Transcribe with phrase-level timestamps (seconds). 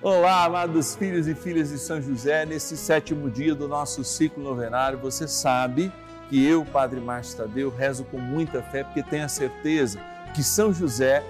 [0.00, 4.96] Olá, amados filhos e filhas de São José, nesse sétimo dia do nosso ciclo novenário,
[4.96, 5.92] você sabe
[6.30, 9.98] que eu, Padre Márcio Tadeu, rezo com muita fé, porque tenho a certeza
[10.36, 11.24] que São José,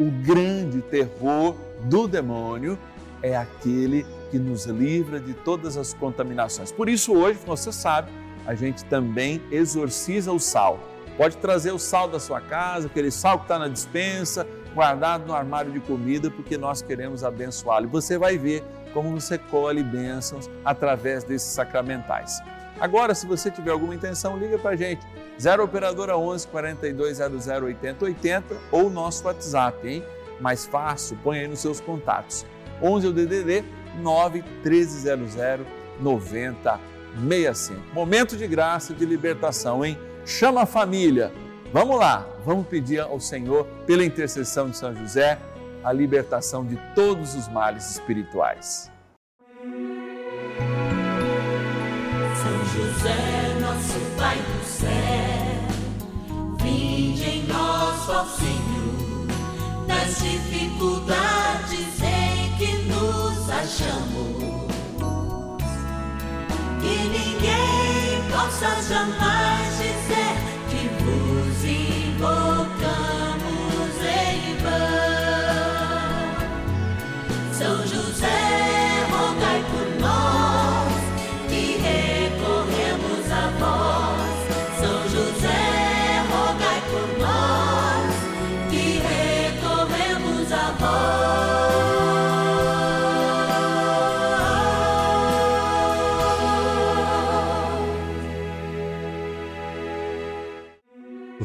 [0.00, 1.54] o grande terror
[1.84, 2.76] do demônio,
[3.22, 6.72] é aquele que nos livra de todas as contaminações.
[6.72, 8.10] Por isso, hoje, você sabe,
[8.44, 10.80] a gente também exorciza o sal.
[11.16, 14.44] Pode trazer o sal da sua casa, aquele sal que está na dispensa,
[14.78, 17.86] guardado no armário de comida, porque nós queremos abençoá-lo.
[17.86, 18.62] E você vai ver
[18.94, 22.40] como você colhe bênçãos através desses sacramentais.
[22.78, 25.04] Agora, se você tiver alguma intenção, liga para a gente.
[25.40, 30.04] 0 Operadora 11 4200 8080 ou nosso WhatsApp, hein?
[30.40, 32.46] Mais fácil, põe aí nos seus contatos.
[32.80, 33.64] 11 é o DDD
[34.00, 35.66] 9 1300
[35.98, 37.80] 9065.
[37.92, 39.98] Momento de graça, de libertação, hein?
[40.24, 41.32] Chama a família
[41.70, 45.38] Vamos lá, vamos pedir ao Senhor, pela intercessão de São José,
[45.84, 48.90] a libertação de todos os males espirituais.
[52.34, 54.88] São José, nosso Pai do céu,
[56.62, 59.26] vinde em nós, ó Senhor,
[59.86, 64.68] nas dificuldades em que nos achamos.
[66.80, 69.77] Que ninguém possa jamais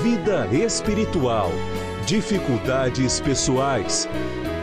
[0.00, 1.50] vida espiritual,
[2.06, 4.08] dificuldades pessoais,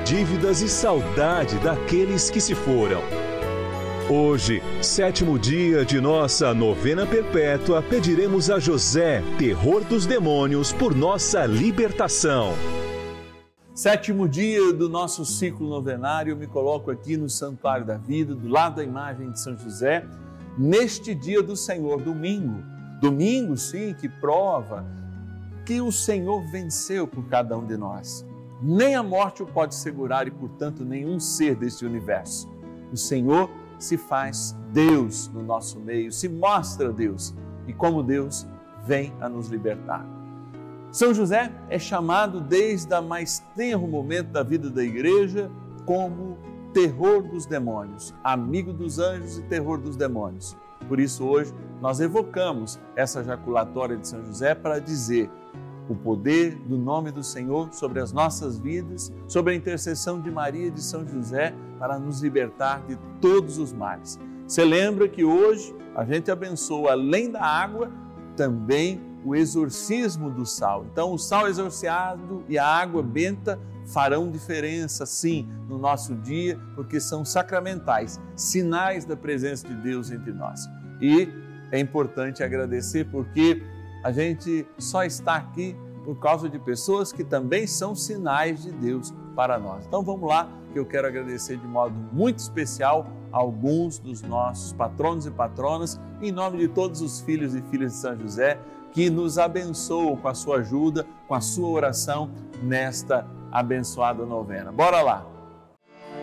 [0.03, 3.01] dívidas e saudade daqueles que se foram.
[4.09, 11.45] Hoje, sétimo dia de nossa novena perpétua, pediremos a José, terror dos demônios, por nossa
[11.45, 12.53] libertação.
[13.75, 18.49] Sétimo dia do nosso ciclo novenário, eu me coloco aqui no Santuário da Vida, do
[18.49, 20.03] lado da imagem de São José,
[20.57, 22.63] neste dia do Senhor, domingo.
[22.99, 24.98] Domingo, sim, que prova
[25.69, 28.25] que o Senhor venceu por cada um de nós.
[28.59, 32.49] Nem a morte o pode segurar e, portanto, nenhum ser deste universo.
[32.91, 33.47] O Senhor
[33.77, 37.35] se faz Deus no nosso meio, se mostra Deus
[37.67, 38.47] e, como Deus,
[38.83, 40.03] vem a nos libertar.
[40.91, 45.51] São José é chamado desde o mais tenro momento da vida da igreja
[45.85, 46.35] como
[46.73, 50.55] terror dos demônios, amigo dos anjos e terror dos demônios.
[50.87, 55.29] Por isso, hoje, nós evocamos essa jaculatória de São José para dizer
[55.89, 60.67] o poder do nome do Senhor sobre as nossas vidas, sobre a intercessão de Maria
[60.67, 64.19] e de São José para nos libertar de todos os males.
[64.47, 67.91] Você lembra que hoje a gente abençoa, além da água,
[68.35, 70.85] também o exorcismo do sal.
[70.91, 73.59] Então, o sal exorciado e a água benta
[73.93, 80.31] farão diferença, sim, no nosso dia, porque são sacramentais, sinais da presença de Deus entre
[80.31, 80.67] nós.
[81.01, 81.29] E
[81.71, 83.63] é importante agradecer porque
[84.03, 89.13] a gente só está aqui por causa de pessoas que também são sinais de Deus
[89.35, 89.85] para nós.
[89.85, 95.25] Então vamos lá, que eu quero agradecer de modo muito especial alguns dos nossos patronos
[95.25, 98.59] e patronas, em nome de todos os filhos e filhas de São José,
[98.91, 102.31] que nos abençoam com a sua ajuda, com a sua oração
[102.63, 104.71] nesta abençoada novena.
[104.71, 105.25] Bora lá!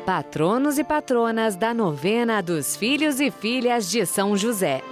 [0.05, 4.83] Patronos e patronas da novena dos filhos e filhas de São José.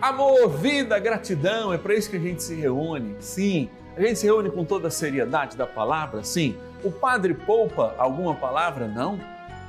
[0.00, 3.16] Amor, vida, gratidão, é para isso que a gente se reúne.
[3.20, 6.22] Sim, a gente se reúne com toda a seriedade da palavra.
[6.22, 8.86] Sim, o padre poupa alguma palavra?
[8.86, 9.18] Não,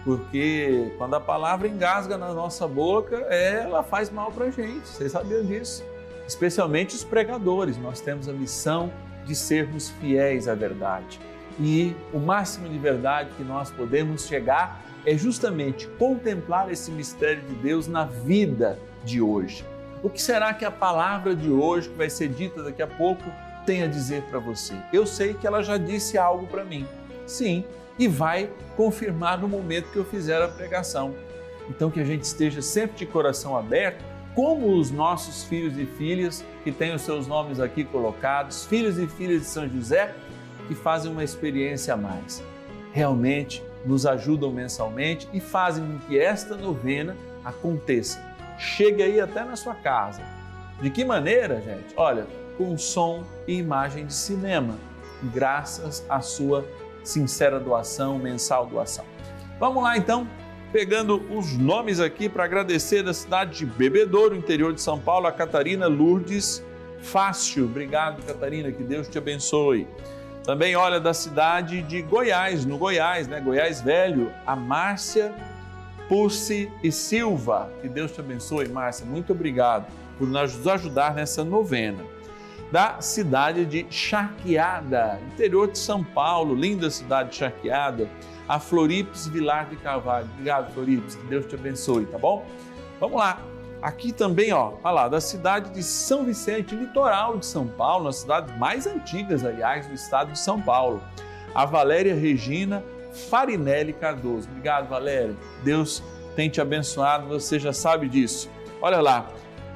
[0.03, 4.87] porque quando a palavra engasga na nossa boca, ela faz mal para a gente.
[4.87, 5.83] Vocês sabiam disso?
[6.27, 8.91] Especialmente os pregadores, nós temos a missão
[9.25, 11.19] de sermos fiéis à verdade.
[11.59, 17.55] E o máximo de verdade que nós podemos chegar é justamente contemplar esse mistério de
[17.55, 19.65] Deus na vida de hoje
[20.01, 23.23] o que será que a palavra de hoje, que vai ser dita daqui a pouco,
[23.65, 24.73] tem a dizer para você?
[24.93, 26.87] Eu sei que ela já disse algo para mim.
[27.25, 27.63] Sim,
[27.97, 31.13] e vai confirmar no momento que eu fizer a pregação.
[31.69, 34.03] Então, que a gente esteja sempre de coração aberto,
[34.33, 39.05] como os nossos filhos e filhas, que têm os seus nomes aqui colocados, filhos e
[39.05, 40.15] filhas de São José,
[40.69, 42.43] que fazem uma experiência a mais.
[42.93, 48.23] Realmente nos ajudam mensalmente e fazem com que esta novena aconteça.
[48.59, 50.21] Chegue aí até na sua casa.
[50.79, 51.95] De que maneira, gente?
[51.97, 54.77] Olha, com som e imagem de cinema,
[55.33, 56.63] graças à sua
[57.03, 59.05] sincera doação, mensal doação.
[59.59, 60.27] Vamos lá então,
[60.71, 65.31] pegando os nomes aqui para agradecer da cidade de Bebedouro, interior de São Paulo, a
[65.31, 66.63] Catarina Lourdes
[67.01, 67.65] Fácil.
[67.65, 69.87] Obrigado, Catarina, que Deus te abençoe.
[70.49, 73.39] Também olha da cidade de Goiás, no Goiás, né?
[73.39, 75.31] Goiás Velho, a Márcia
[76.07, 77.71] Pulse e Silva.
[77.83, 79.05] Que Deus te abençoe, Márcia.
[79.05, 79.85] Muito obrigado
[80.17, 82.03] por nos ajudar nessa novena.
[82.71, 88.09] Da cidade de Charqueada, interior de São Paulo, linda cidade de Charqueada,
[88.47, 90.27] a Floripes Vilar de Carvalho.
[90.33, 91.13] Obrigado, Floripes.
[91.13, 92.43] Que Deus te abençoe, tá bom?
[92.99, 93.39] Vamos lá.
[93.81, 98.09] Aqui também, ó, olha lá, da cidade de São Vicente, litoral de São Paulo, uma
[98.09, 101.01] das cidades mais antigas, aliás, do estado de São Paulo.
[101.55, 102.83] A Valéria Regina
[103.29, 104.47] Farinelli Cardoso.
[104.49, 105.35] Obrigado, Valéria.
[105.63, 106.03] Deus
[106.35, 108.49] tem te abençoado, você já sabe disso.
[108.81, 109.27] Olha lá,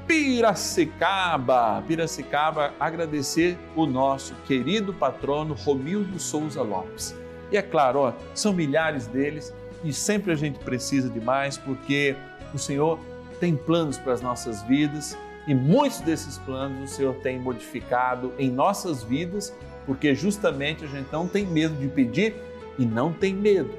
[0.07, 7.15] Piracicaba, Piracicaba, agradecer o nosso querido patrono Romildo Souza Lopes.
[7.51, 9.53] E é claro, ó, são milhares deles
[9.83, 12.15] e sempre a gente precisa de mais porque
[12.53, 12.99] o Senhor
[13.43, 18.49] tem planos para as nossas vidas e muitos desses planos o Senhor tem modificado em
[18.49, 19.53] nossas vidas,
[19.85, 22.33] porque justamente a gente não tem medo de pedir
[22.79, 23.71] e não tem medo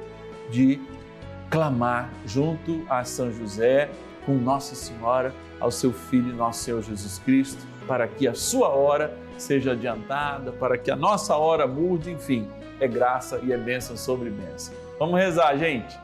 [0.51, 0.79] de
[1.49, 3.91] clamar junto a São José,
[4.27, 9.17] com Nossa Senhora, ao seu Filho, nosso Senhor Jesus Cristo, para que a sua hora
[9.39, 12.47] seja adiantada, para que a nossa hora mude, enfim,
[12.79, 14.75] é graça e é bênção sobre bênção.
[14.99, 16.04] Vamos rezar, gente.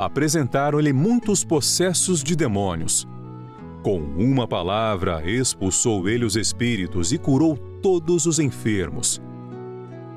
[0.00, 3.06] apresentaram-lhe muitos possessos de demônios.
[3.82, 9.20] Com uma palavra, expulsou ele os espíritos e curou todos os enfermos.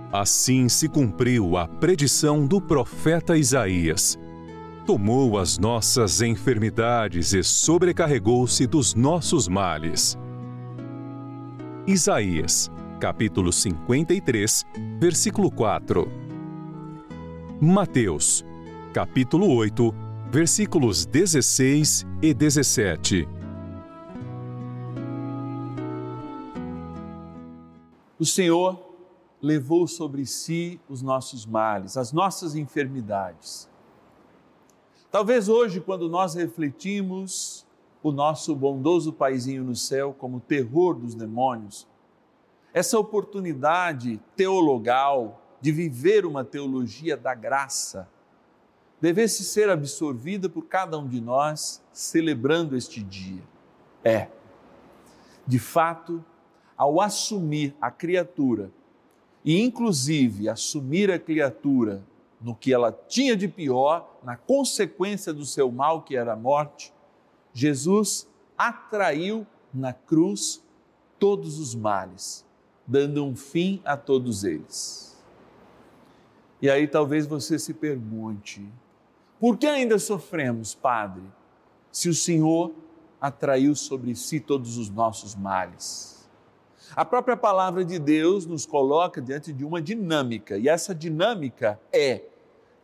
[0.09, 4.17] Assim se cumpriu a predição do profeta Isaías.
[4.85, 10.17] Tomou as nossas enfermidades e sobrecarregou-se dos nossos males.
[11.85, 12.71] Isaías,
[13.01, 14.65] capítulo 53,
[14.97, 16.09] versículo 4.
[17.59, 18.45] Mateus,
[18.93, 19.91] capítulo 8,
[20.29, 23.27] versículos 16 e 17.
[28.19, 28.93] O Senhor
[29.41, 33.67] levou sobre si os nossos males, as nossas enfermidades.
[35.09, 37.65] Talvez hoje, quando nós refletimos
[38.03, 41.87] o nosso bondoso paizinho no céu como terror dos demônios,
[42.71, 48.07] essa oportunidade teologal de viver uma teologia da graça
[49.03, 53.43] devesse ser absorvida por cada um de nós celebrando este dia.
[54.01, 54.29] É,
[55.45, 56.23] de fato,
[56.77, 58.71] ao assumir a criatura
[59.43, 62.01] e, inclusive, assumir a criatura
[62.39, 66.93] no que ela tinha de pior, na consequência do seu mal, que era a morte,
[67.53, 68.25] Jesus
[68.57, 70.63] atraiu na cruz
[71.19, 72.45] todos os males,
[72.87, 75.21] dando um fim a todos eles.
[76.61, 78.65] E aí talvez você se pergunte:
[79.43, 81.21] por que ainda sofremos, Padre,
[81.91, 82.71] se o Senhor
[83.19, 86.29] atraiu sobre si todos os nossos males?
[86.95, 92.21] A própria palavra de Deus nos coloca diante de uma dinâmica, e essa dinâmica é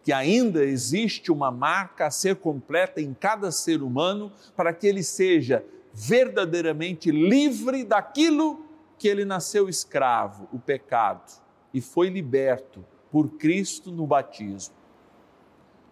[0.03, 5.01] que ainda existe uma marca a ser completa em cada ser humano para que ele
[5.01, 5.63] seja
[5.93, 8.65] verdadeiramente livre daquilo
[8.97, 11.41] que ele nasceu escravo, o pecado,
[11.73, 14.78] e foi liberto por Cristo no batismo.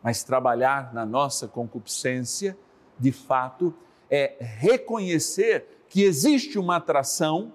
[0.03, 2.57] Mas trabalhar na nossa concupiscência,
[2.99, 3.73] de fato,
[4.09, 7.51] é reconhecer que existe uma atração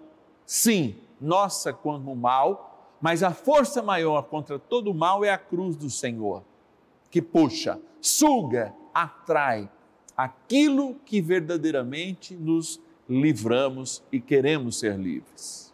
[0.46, 5.76] sim, nossa como mal, mas a força maior contra todo o mal é a cruz
[5.76, 6.42] do Senhor,
[7.10, 9.68] que puxa, suga, atrai
[10.16, 15.72] aquilo que verdadeiramente nos livramos e queremos ser livres.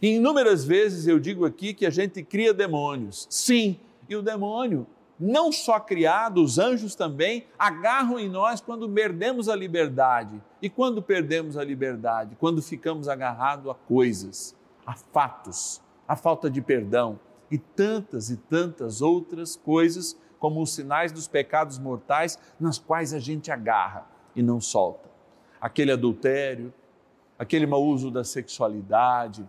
[0.00, 3.26] E inúmeras vezes eu digo aqui que a gente cria demônios.
[3.30, 4.86] Sim, e o demônio
[5.18, 10.42] não só criado, os anjos também agarram em nós quando perdemos a liberdade.
[10.60, 12.36] E quando perdemos a liberdade?
[12.38, 17.18] Quando ficamos agarrados a coisas, a fatos, a falta de perdão
[17.50, 23.18] e tantas e tantas outras coisas, como os sinais dos pecados mortais, nas quais a
[23.18, 25.08] gente agarra e não solta.
[25.60, 26.72] Aquele adultério,
[27.38, 29.48] aquele mau uso da sexualidade,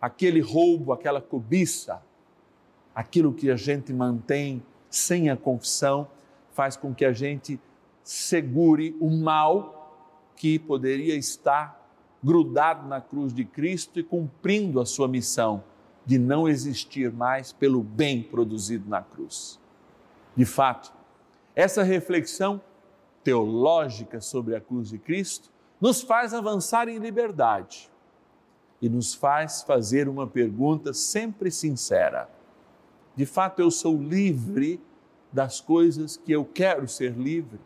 [0.00, 2.02] aquele roubo, aquela cobiça,
[2.94, 4.62] aquilo que a gente mantém
[4.96, 6.08] sem a confissão,
[6.52, 7.60] faz com que a gente
[8.02, 9.76] segure o mal
[10.36, 11.86] que poderia estar
[12.22, 15.62] grudado na cruz de Cristo e cumprindo a sua missão
[16.04, 19.60] de não existir mais pelo bem produzido na cruz.
[20.36, 20.92] De fato,
[21.54, 22.60] essa reflexão
[23.24, 25.50] teológica sobre a cruz de Cristo
[25.80, 27.90] nos faz avançar em liberdade
[28.80, 32.28] e nos faz fazer uma pergunta sempre sincera:
[33.16, 34.80] de fato eu sou livre
[35.36, 37.60] das coisas que eu quero ser livre.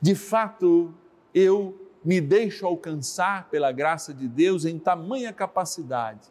[0.00, 0.94] De fato
[1.34, 6.30] eu me deixo alcançar pela graça de Deus em tamanha capacidade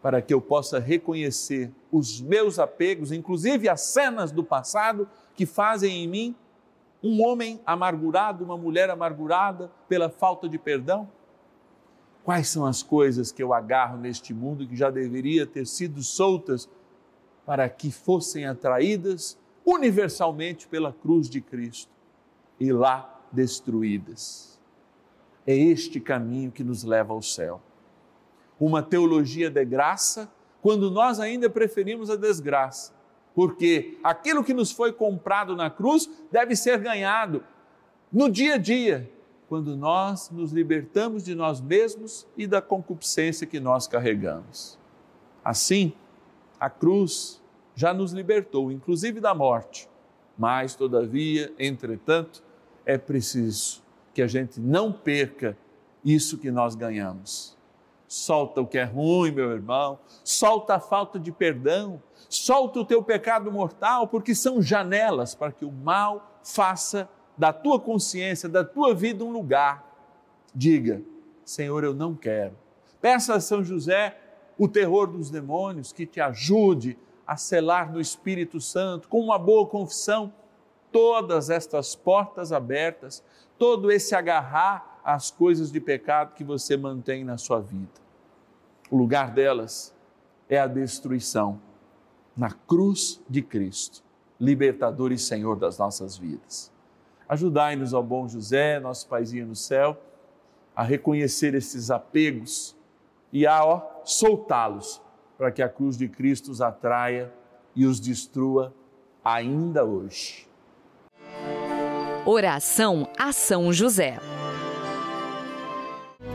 [0.00, 6.04] para que eu possa reconhecer os meus apegos, inclusive as cenas do passado que fazem
[6.04, 6.36] em mim
[7.02, 11.08] um homem amargurado, uma mulher amargurada pela falta de perdão?
[12.22, 16.68] Quais são as coisas que eu agarro neste mundo que já deveria ter sido soltas
[17.44, 21.92] para que fossem atraídas universalmente pela cruz de Cristo
[22.58, 24.60] e lá destruídas.
[25.46, 27.60] É este caminho que nos leva ao céu.
[28.58, 30.30] Uma teologia de graça,
[30.60, 32.92] quando nós ainda preferimos a desgraça,
[33.34, 37.42] porque aquilo que nos foi comprado na cruz deve ser ganhado
[38.12, 39.10] no dia a dia,
[39.48, 44.78] quando nós nos libertamos de nós mesmos e da concupiscência que nós carregamos.
[45.44, 45.92] Assim,
[46.60, 47.42] a cruz
[47.74, 49.88] já nos libertou, inclusive da morte.
[50.38, 52.42] Mas, todavia, entretanto,
[52.84, 55.56] é preciso que a gente não perca
[56.04, 57.56] isso que nós ganhamos.
[58.06, 63.02] Solta o que é ruim, meu irmão, solta a falta de perdão, solta o teu
[63.02, 68.94] pecado mortal, porque são janelas para que o mal faça da tua consciência, da tua
[68.94, 69.84] vida um lugar.
[70.54, 71.02] Diga,
[71.44, 72.56] Senhor, eu não quero.
[73.00, 74.19] Peça a São José
[74.60, 79.66] o terror dos demônios que te ajude a selar no Espírito Santo, com uma boa
[79.66, 80.30] confissão,
[80.92, 83.24] todas estas portas abertas,
[83.58, 87.88] todo esse agarrar às coisas de pecado que você mantém na sua vida.
[88.90, 89.94] O lugar delas
[90.46, 91.58] é a destruição
[92.36, 94.02] na cruz de Cristo,
[94.38, 96.70] libertador e Senhor das nossas vidas.
[97.26, 99.98] Ajudai-nos, ó bom José, nosso paizinho no céu,
[100.76, 102.76] a reconhecer esses apegos
[103.32, 105.00] e a soltá-los
[105.38, 107.32] para que a cruz de Cristo os atraia
[107.74, 108.74] e os destrua
[109.24, 110.46] ainda hoje.
[112.26, 114.18] Oração a São José.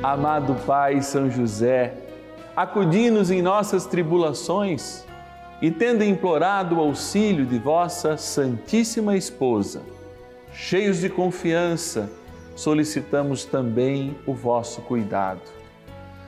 [0.01, 1.95] Amado Pai São José,
[2.55, 5.05] acudi-nos em nossas tribulações
[5.61, 9.83] e, tendo implorado o auxílio de vossa Santíssima Esposa,
[10.53, 12.09] cheios de confiança,
[12.55, 15.41] solicitamos também o vosso cuidado.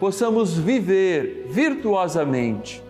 [0.00, 2.82] possamos viver virtuosamente,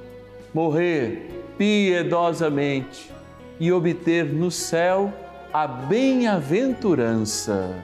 [0.55, 3.11] morrer piedosamente
[3.59, 5.13] e obter no céu
[5.53, 7.75] a bem-aventurança.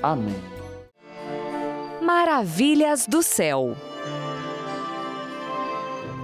[0.00, 0.36] Amém.
[2.00, 3.76] Maravilhas do céu.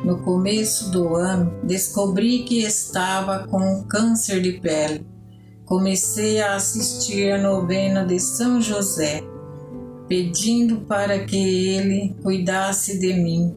[0.05, 5.05] No começo do ano, descobri que estava com câncer de pele.
[5.65, 9.25] Comecei a assistir a novena de São José,
[10.09, 13.57] pedindo para que ele cuidasse de mim.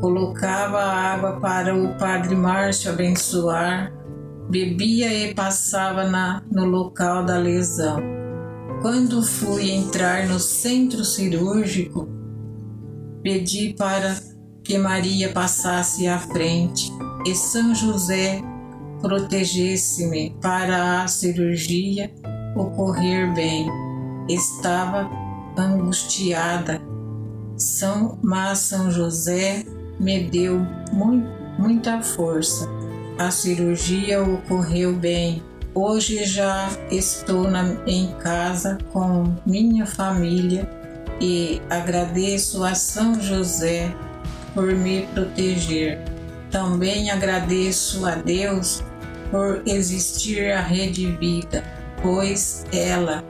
[0.00, 3.92] Colocava água para o Padre Márcio abençoar,
[4.50, 8.00] bebia e passava na, no local da lesão.
[8.80, 12.08] Quando fui entrar no centro cirúrgico,
[13.22, 14.16] pedi para
[14.64, 16.90] que Maria passasse à frente
[17.24, 18.40] e São José
[19.00, 22.12] protegesse-me para a cirurgia
[22.56, 23.68] ocorrer bem.
[24.28, 25.21] Estava
[25.56, 26.80] angustiada,
[27.56, 29.64] São, mas São José
[29.98, 30.60] me deu
[31.58, 32.68] muita força.
[33.18, 35.42] A cirurgia ocorreu bem.
[35.74, 40.68] Hoje já estou na, em casa com minha família
[41.20, 43.94] e agradeço a São José
[44.54, 46.02] por me proteger.
[46.50, 48.82] Também agradeço a Deus
[49.30, 51.64] por existir a Rede Vida,
[52.02, 53.24] pois ela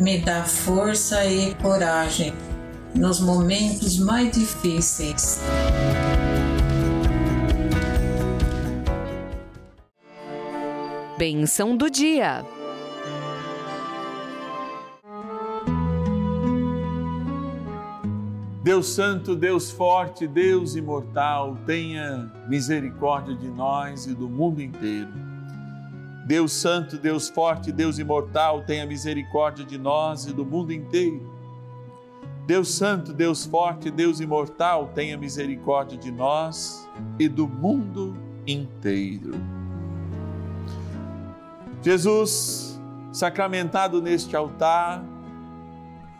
[0.00, 2.32] me dá força e coragem
[2.94, 5.38] nos momentos mais difíceis.
[11.18, 12.42] Benção do dia.
[18.62, 25.29] Deus Santo, Deus Forte, Deus Imortal, tenha misericórdia de nós e do mundo inteiro.
[26.26, 31.40] Deus Santo, Deus Forte, Deus Imortal, tenha misericórdia de nós e do mundo inteiro.
[32.46, 39.32] Deus Santo, Deus Forte, Deus Imortal, tenha misericórdia de nós e do mundo inteiro.
[41.82, 42.80] Jesus,
[43.12, 45.02] sacramentado neste altar,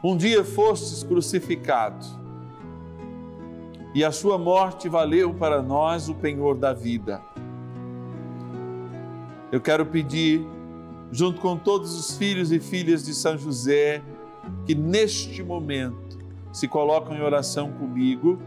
[0.03, 2.21] um dia fostes crucificado
[3.95, 7.21] e a sua morte valeu para nós o penhor da vida.
[9.53, 10.47] Eu quero pedir,
[11.11, 14.03] junto com todos os filhos e filhas de São José,
[14.65, 16.19] que neste momento
[16.53, 18.39] se colocam em oração comigo,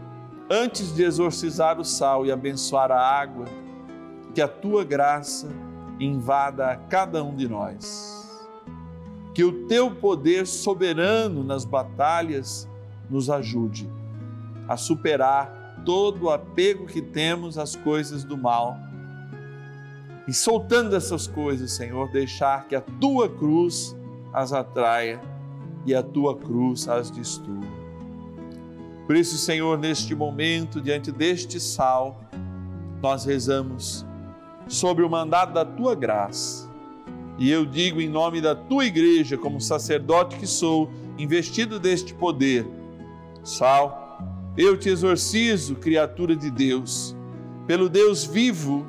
[0.50, 3.44] antes de exorcizar o sal e abençoar a água,
[4.34, 5.48] que a tua graça
[6.00, 8.42] invada a cada um de nós.
[9.34, 12.68] Que o teu poder soberano nas batalhas
[13.10, 13.90] nos ajude
[14.66, 18.78] a superar todo o apego que temos às coisas do mal.
[20.26, 23.94] E soltando essas coisas, Senhor, deixar que a tua cruz
[24.32, 25.20] as atraia
[25.84, 27.84] e a tua cruz as destrua.
[29.06, 32.20] Por isso, Senhor, neste momento, diante deste sal,
[33.02, 34.04] nós rezamos
[34.66, 36.70] sobre o mandado da tua graça.
[37.38, 42.66] E eu digo em nome da tua igreja, como sacerdote que sou, investido deste poder,
[43.44, 44.18] Sal,
[44.56, 47.14] eu te exorcizo, criatura de Deus,
[47.66, 48.86] pelo Deus vivo,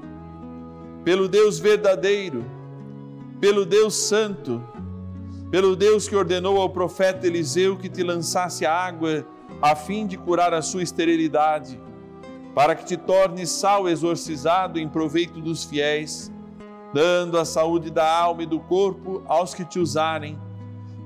[1.05, 2.43] pelo Deus verdadeiro,
[3.39, 4.59] pelo Deus santo,
[5.51, 9.23] pelo Deus que ordenou ao profeta Eliseu que te lançasse água
[9.61, 11.79] a fim de curar a sua esterilidade,
[12.55, 16.31] para que te torne sal exorcizado em proveito dos fiéis,
[16.91, 20.39] dando a saúde da alma e do corpo aos que te usarem,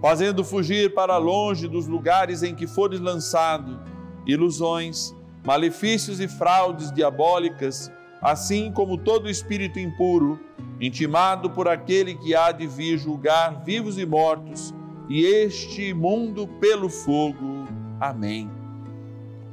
[0.01, 3.77] fazendo fugir para longe dos lugares em que fores lançado
[4.25, 5.13] ilusões,
[5.45, 10.39] malefícios e fraudes diabólicas, assim como todo espírito impuro,
[10.79, 14.73] intimado por aquele que há de vir julgar vivos e mortos,
[15.09, 17.65] e este mundo pelo fogo.
[17.99, 18.49] Amém.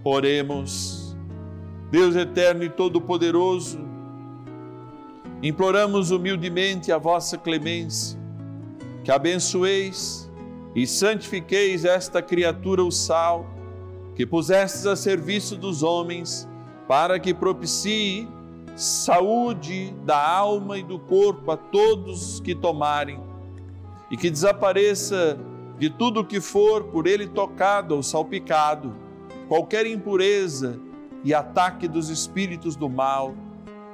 [0.05, 1.17] Oremos.
[1.91, 3.79] Deus eterno e todo-poderoso,
[5.43, 8.19] imploramos humildemente a vossa clemência,
[9.05, 10.31] que abençoeis
[10.75, 13.47] e santifiqueis esta criatura, o sal,
[14.17, 16.49] que pusestes a serviço dos homens,
[16.89, 18.29] para que propicie
[18.77, 23.19] saúde da alma e do corpo a todos que tomarem,
[24.11, 25.39] e que desapareça
[25.79, 28.95] de tudo que for por ele tocado ou salpicado,
[29.49, 30.79] qualquer impureza
[31.25, 33.35] e ataque dos espíritos do mal,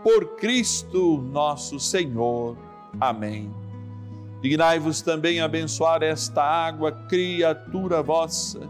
[0.02, 2.56] por Cristo nosso Senhor.
[3.00, 3.50] Amém.
[4.42, 8.68] Dignai-vos também abençoar esta água, criatura vossa,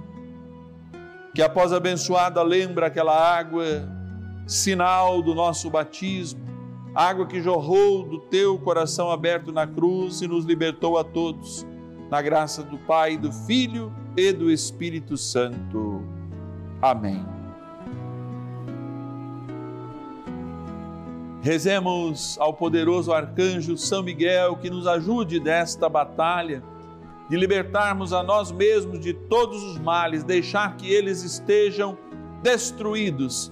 [1.35, 3.89] que após abençoada lembra aquela água,
[4.47, 6.41] sinal do nosso batismo,
[6.95, 11.67] água que jorrou do teu coração aberto na cruz e nos libertou a todos
[12.11, 16.03] na graça do Pai, do Filho e do Espírito Santo.
[16.81, 17.25] Amém.
[21.43, 26.63] Rezemos ao poderoso arcanjo São Miguel que nos ajude nesta batalha
[27.29, 31.99] de libertarmos a nós mesmos de todos os males, deixar que eles estejam
[32.43, 33.52] destruídos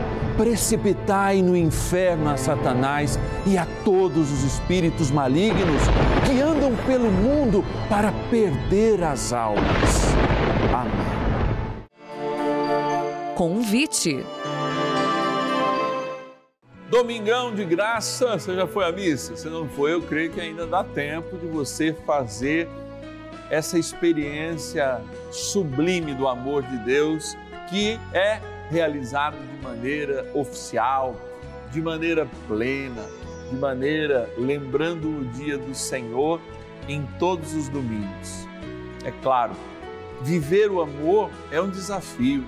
[0.37, 5.81] precipitai no inferno a Satanás e a todos os espíritos malignos
[6.25, 10.15] que andam pelo mundo para perder as almas.
[10.73, 11.11] Amém
[13.41, 14.23] convite.
[16.91, 19.35] Domingão de graça, você já foi à missa?
[19.35, 22.69] Se não foi, eu creio que ainda dá tempo de você fazer
[23.49, 27.35] essa experiência sublime do amor de Deus
[27.67, 28.39] que é
[28.71, 31.15] realizado de maneira oficial,
[31.71, 33.05] de maneira plena,
[33.49, 36.39] de maneira lembrando o dia do Senhor
[36.87, 38.47] em todos os domingos.
[39.03, 39.51] É claro,
[40.21, 42.45] viver o amor é um desafio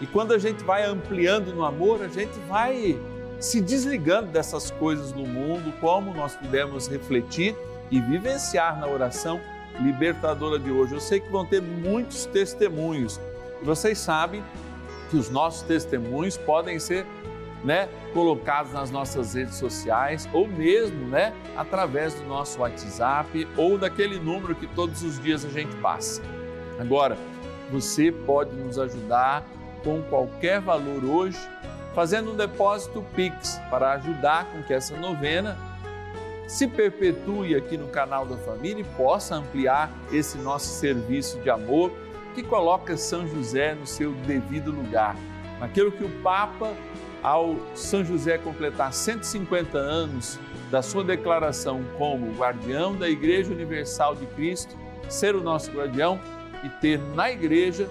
[0.00, 2.98] e quando a gente vai ampliando no amor, a gente vai
[3.40, 7.54] se desligando dessas coisas do mundo, como nós pudemos refletir
[7.90, 9.40] e vivenciar na oração
[9.80, 10.94] libertadora de hoje.
[10.94, 13.20] Eu sei que vão ter muitos testemunhos.
[13.60, 14.42] E vocês sabem
[15.14, 17.06] que os nossos testemunhos podem ser
[17.62, 24.18] né, colocados nas nossas redes sociais ou mesmo né, através do nosso WhatsApp ou daquele
[24.18, 26.20] número que todos os dias a gente passa.
[26.80, 27.16] Agora,
[27.70, 29.44] você pode nos ajudar
[29.84, 31.38] com qualquer valor hoje,
[31.94, 35.56] fazendo um depósito Pix para ajudar com que essa novena
[36.48, 41.92] se perpetue aqui no canal da família e possa ampliar esse nosso serviço de amor
[42.34, 45.16] que coloca São José no seu devido lugar.
[45.60, 46.74] Naquilo que o Papa,
[47.22, 50.38] ao São José completar 150 anos
[50.70, 54.76] da sua declaração como guardião da Igreja Universal de Cristo,
[55.08, 56.20] ser o nosso guardião
[56.62, 57.88] e ter na igreja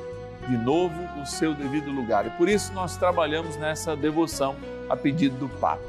[0.48, 2.28] de novo o seu devido lugar.
[2.28, 4.56] E por isso nós trabalhamos nessa devoção
[4.90, 5.84] a pedido do Papa.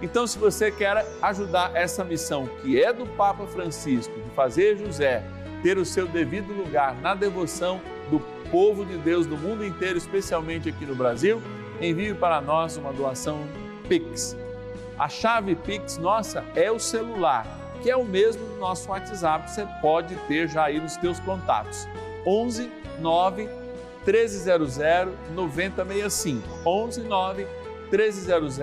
[0.00, 5.22] Então, se você quer ajudar essa missão que é do Papa Francisco, de fazer José
[5.62, 10.68] ter o seu devido lugar na devoção do povo de Deus do mundo inteiro, especialmente
[10.68, 11.42] aqui no Brasil,
[11.80, 13.40] envie para nós uma doação
[13.88, 14.36] Pix.
[14.98, 17.46] A chave Pix nossa é o celular,
[17.82, 21.86] que é o mesmo do nosso WhatsApp, você pode ter já aí nos seus contatos.
[22.26, 23.48] 11 9
[24.06, 24.78] 1300
[25.34, 26.42] 9065.
[26.64, 27.46] 11 9
[27.90, 28.58] 1300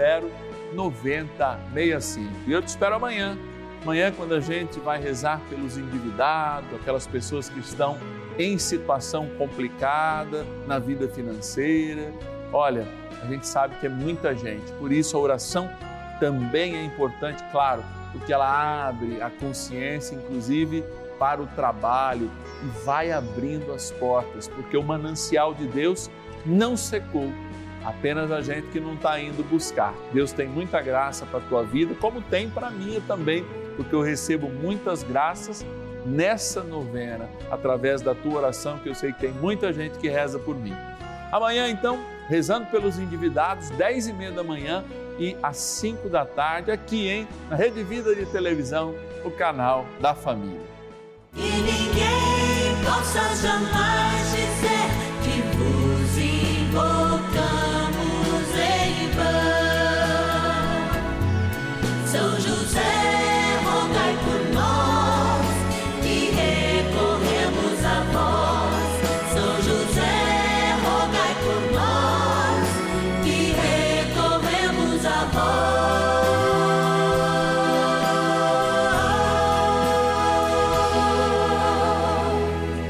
[0.73, 2.31] 9065.
[2.47, 3.37] E eu te espero amanhã.
[3.83, 7.97] Amanhã, quando a gente vai rezar pelos endividados, aquelas pessoas que estão
[8.39, 12.13] em situação complicada na vida financeira.
[12.53, 12.87] Olha,
[13.21, 15.69] a gente sabe que é muita gente, por isso a oração
[16.17, 20.81] também é importante, claro, porque ela abre a consciência, inclusive,
[21.19, 22.31] para o trabalho
[22.63, 26.09] e vai abrindo as portas, porque o manancial de Deus
[26.45, 27.29] não secou,
[27.83, 29.93] apenas a gente que não está indo buscar.
[30.13, 33.93] Deus tem muita graça para a tua vida, como tem para a minha também, porque
[33.93, 35.65] eu recebo muitas graças
[36.05, 40.37] nessa novena, através da tua oração, que eu sei que tem muita gente que reza
[40.37, 40.75] por mim.
[41.31, 44.83] Amanhã, então, rezando pelos endividados, 10 e meia da manhã
[45.17, 50.13] e às 5 da tarde, aqui em na Rede Vida de Televisão, o canal da
[50.13, 50.61] família.
[51.35, 54.32] E ninguém possa jamais